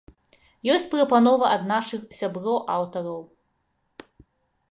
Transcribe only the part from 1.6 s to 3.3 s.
нашых сяброў-аўтараў.